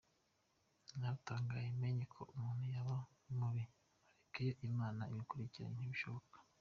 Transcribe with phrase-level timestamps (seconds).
[0.99, 2.95] Naratangaye menye ko umuntu yaba
[3.37, 6.37] mubi ariko iyo Imana ikigukingiye ntibishoboka".